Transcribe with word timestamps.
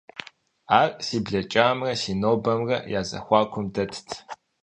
Ар 0.79 0.89
си 1.05 1.17
блэкӀамрэ 1.25 1.91
си 2.01 2.13
нобэмрэ 2.21 2.77
я 2.99 3.01
зэхуакум 3.09 3.65
дэтт. 3.73 4.07